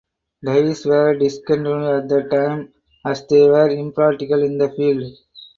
[0.43, 2.73] Ties were discontinued at that time
[3.05, 5.11] as they were impractical in the field.